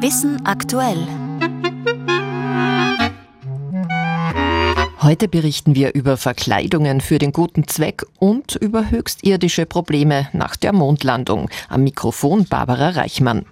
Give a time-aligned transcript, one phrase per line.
[0.00, 1.08] Wissen aktuell.
[5.02, 10.72] Heute berichten wir über Verkleidungen für den guten Zweck und über höchstirdische Probleme nach der
[10.72, 11.50] Mondlandung.
[11.68, 13.44] Am Mikrofon Barbara Reichmann.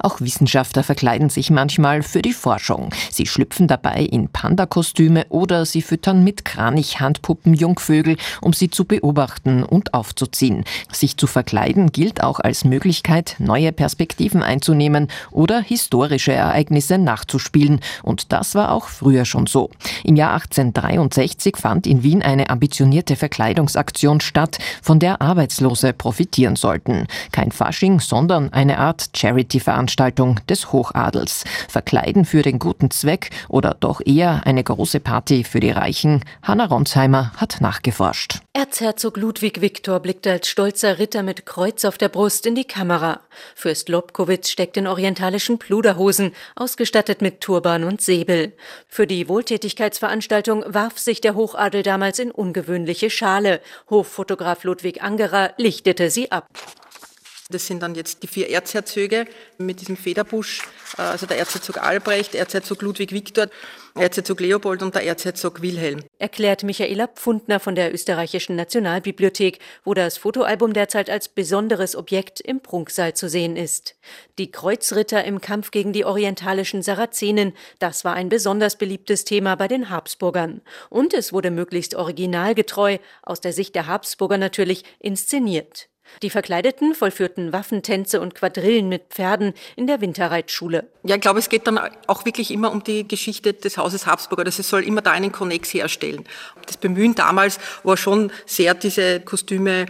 [0.00, 2.90] Auch Wissenschaftler verkleiden sich manchmal für die Forschung.
[3.10, 9.62] Sie schlüpfen dabei in Pandakostüme oder sie füttern mit Kranich-Handpuppen Jungvögel, um sie zu beobachten
[9.62, 10.64] und aufzuziehen.
[10.92, 17.80] Sich zu verkleiden gilt auch als Möglichkeit, neue Perspektiven einzunehmen oder historische Ereignisse nachzuspielen.
[18.02, 19.70] Und das war auch früher schon so.
[20.04, 27.06] Im Jahr 1863 fand in Wien eine ambitionierte Verkleidungsaktion statt, von der Arbeitslose profitieren sollten.
[27.32, 31.42] Kein Fasching, sondern eine Art Charity Veranstaltung des Hochadels.
[31.68, 36.24] Verkleiden für den guten Zweck oder doch eher eine große Party für die Reichen?
[36.40, 38.38] Hanna Ronsheimer hat nachgeforscht.
[38.52, 43.22] Erzherzog Ludwig Viktor blickte als stolzer Ritter mit Kreuz auf der Brust in die Kamera.
[43.56, 48.52] Fürst Lobkowitz steckt in orientalischen Pluderhosen, ausgestattet mit Turban und Säbel.
[48.86, 53.60] Für die Wohltätigkeitsveranstaltung warf sich der Hochadel damals in ungewöhnliche Schale.
[53.90, 56.46] Hoffotograf Ludwig Angerer lichtete sie ab.
[57.48, 59.24] Das sind dann jetzt die vier Erzherzöge
[59.56, 60.62] mit diesem Federbusch,
[60.98, 63.46] äh, also der Erzherzog Albrecht, Erzherzog Ludwig Viktor,
[63.94, 66.02] Erzherzog Leopold und der Erzherzog Wilhelm.
[66.18, 72.60] Erklärt Michaela Pfundner von der Österreichischen Nationalbibliothek, wo das Fotoalbum derzeit als besonderes Objekt im
[72.60, 73.94] Prunksaal zu sehen ist.
[74.38, 79.68] Die Kreuzritter im Kampf gegen die orientalischen Sarazenen, das war ein besonders beliebtes Thema bei
[79.68, 80.62] den Habsburgern.
[80.90, 85.88] Und es wurde möglichst originalgetreu, aus der Sicht der Habsburger natürlich, inszeniert.
[86.22, 90.88] Die Verkleideten vollführten Waffentänze und Quadrillen mit Pferden in der Winterreitschule.
[91.04, 94.44] Ja, ich glaube, es geht dann auch wirklich immer um die Geschichte des Hauses Habsburger.
[94.44, 96.24] Das es soll immer da einen Konnex herstellen.
[96.66, 99.86] Das Bemühen damals war schon sehr, diese Kostüme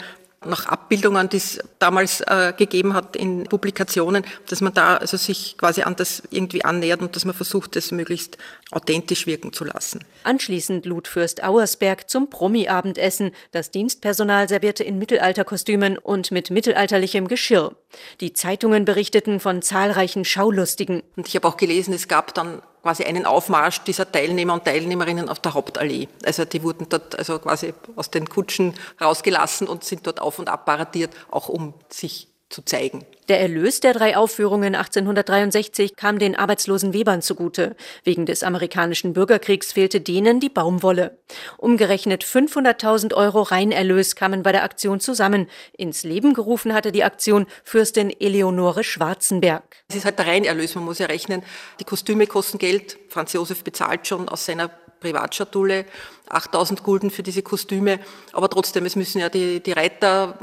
[0.47, 5.57] nach Abbildungen, die es damals äh, gegeben hat in Publikationen, dass man da also sich
[5.59, 8.39] quasi an das irgendwie annähert und dass man versucht, das möglichst
[8.71, 10.05] authentisch wirken zu lassen.
[10.25, 13.33] Anschließend lud Fürst Auersberg zum Promi-Abendessen.
[13.53, 17.75] Das Dienstpersonal servierte in Mittelalterkostümen und mit mittelalterlichem Geschirr.
[18.21, 21.03] Die Zeitungen berichteten von zahlreichen Schaulustigen.
[21.17, 25.29] Und ich habe auch gelesen, es gab dann quasi einen Aufmarsch dieser Teilnehmer und Teilnehmerinnen
[25.29, 26.07] auf der Hauptallee.
[26.25, 30.49] Also die wurden dort also quasi aus den Kutschen rausgelassen und sind dort auf und
[30.49, 33.05] ab paradiert, auch um sich zu zeigen.
[33.29, 37.75] Der Erlös der drei Aufführungen 1863 kam den arbeitslosen Webern zugute.
[38.05, 41.19] Wegen des amerikanischen Bürgerkriegs fehlte denen die Baumwolle.
[41.59, 45.49] Umgerechnet 500.000 Euro Reinerlös kamen bei der Aktion zusammen.
[45.77, 49.65] Ins Leben gerufen hatte die Aktion Fürstin Eleonore Schwarzenberg.
[49.89, 51.43] Es ist halt der Reinerlös, man muss ja rechnen.
[51.81, 52.97] Die Kostüme kosten Geld.
[53.17, 54.69] Franz Josef bezahlt schon aus seiner
[55.01, 55.87] Privatschatulle
[56.29, 58.01] 8000 Gulden für diese Kostüme.
[58.33, 60.37] Aber trotzdem, es müssen ja die, die Reiter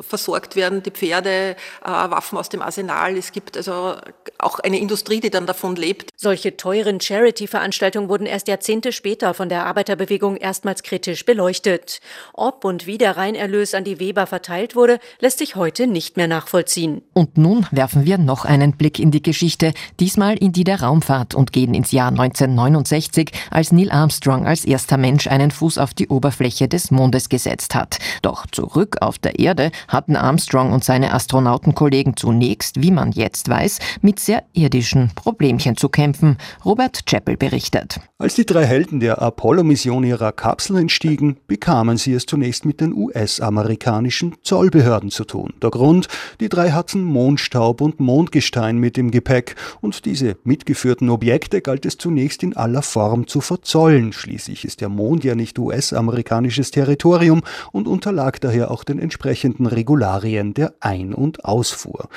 [0.00, 3.16] versorgt werden, die Pferde, äh, Waffen aus dem Arsenal.
[3.16, 3.96] Es gibt also
[4.38, 6.10] auch eine Industrie, die dann davon lebt.
[6.16, 12.00] Solche teuren Charity-Veranstaltungen wurden erst Jahrzehnte später von der Arbeiterbewegung erstmals kritisch beleuchtet.
[12.34, 16.28] Ob und wie der Reinerlös an die Weber verteilt wurde, lässt sich heute nicht mehr
[16.28, 17.02] nachvollziehen.
[17.14, 21.34] Und nun werfen wir noch einen Blick in die Geschichte, diesmal in die der Raumfahrt
[21.34, 26.08] und gehen ins Jahr 1969, als Neil Armstrong als erster Mensch einen Fuß auf die
[26.08, 27.98] Oberfläche des Mondes gesetzt hat.
[28.22, 33.78] Doch zurück auf der Erde hatten Armstrong und seine Astronautenkollegen zunächst, wie man jetzt weiß,
[34.02, 36.36] mit sehr irdischen Problemchen zu kämpfen.
[36.64, 38.00] Robert Chappell berichtet.
[38.18, 42.94] Als die drei Helden der Apollo-Mission ihrer Kapsel entstiegen, bekamen sie es zunächst mit den
[42.94, 45.54] US-amerikanischen Zollbehörden zu tun.
[45.62, 46.08] Der Grund,
[46.40, 51.96] die drei hatten Mondstaub und Mondgestein mit im Gepäck und diese mitgeführten Objekte galt es
[52.10, 54.12] zunächst in aller Form zu verzollen.
[54.12, 60.52] Schließlich ist der Mond ja nicht US-amerikanisches Territorium und unterlag daher auch den entsprechenden Regularien
[60.52, 62.08] der Ein- und Ausfuhr.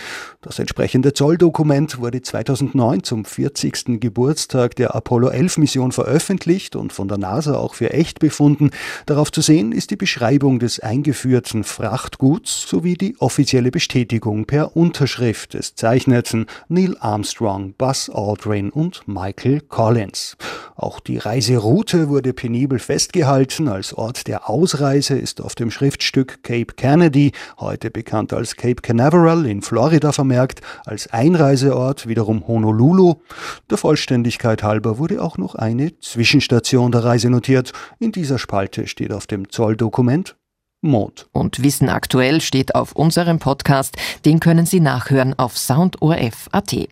[0.42, 4.00] Das entsprechende Zolldokument wurde 2009 zum 40.
[4.02, 8.72] Geburtstag der Apollo 11 Mission veröffentlicht und von der NASA auch für echt befunden.
[9.06, 15.54] Darauf zu sehen ist die Beschreibung des eingeführten Frachtguts sowie die offizielle Bestätigung per Unterschrift
[15.54, 20.38] des Zeichneten Neil Armstrong, Buzz Aldrin und Michael Collins.
[20.76, 23.68] Auch die Reiseroute wurde penibel festgehalten.
[23.68, 29.48] Als Ort der Ausreise ist auf dem Schriftstück Cape Kennedy, heute bekannt als Cape Canaveral
[29.48, 33.16] in Florida vermerkt, als Einreiseort wiederum Honolulu.
[33.72, 37.72] Der Vollständigkeit halber wurde auch noch eine Zwischenstation der Reise notiert.
[37.98, 40.36] In dieser Spalte steht auf dem Zolldokument
[40.84, 41.28] Mond.
[41.32, 43.96] Und Wissen aktuell steht auf unserem Podcast.
[44.26, 46.76] Den können Sie nachhören auf soundorf.at.